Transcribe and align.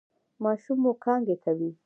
ماشوم 0.43 0.77
مو 0.83 0.91
کانګې 1.03 1.35
کوي؟ 1.43 1.69